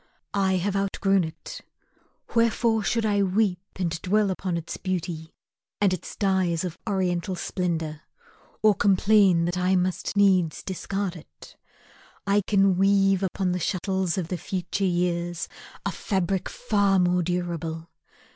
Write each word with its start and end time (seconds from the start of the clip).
I 0.33 0.53
have 0.53 0.75
outgrown 0.75 1.23
it. 1.25 1.61
Wherefore 2.35 2.83
should 2.83 3.05
I 3.05 3.21
weep 3.21 3.59
And 3.75 4.01
dwell 4.01 4.31
up 4.31 4.47
on 4.47 4.57
its 4.57 4.75
beauty, 4.77 5.29
and 5.79 5.93
its 5.93 6.15
dyes 6.15 6.63
Of 6.63 6.79
Oriental 6.89 7.35
splendour, 7.35 8.01
or 8.63 8.73
complain 8.73 9.45
That 9.45 9.59
I 9.59 9.75
must 9.75 10.17
needs 10.17 10.63
discard 10.63 11.15
it? 11.15 11.55
I 12.25 12.41
can 12.47 12.77
weave 12.79 13.21
Upon 13.21 13.51
the 13.51 13.59
shuttles 13.59 14.17
of 14.17 14.29
the 14.29 14.39
future 14.39 14.85
years 14.85 15.47
A 15.85 15.91
fabric 15.91 16.49
far 16.49 16.97
more 16.97 17.21
durable. 17.21 17.91